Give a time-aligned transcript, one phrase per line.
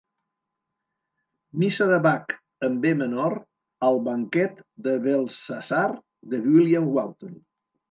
[1.63, 2.33] Missa de Bach
[2.69, 3.37] en B Menor
[3.91, 5.87] al banquet de Belshazzar
[6.35, 7.41] de William Walton.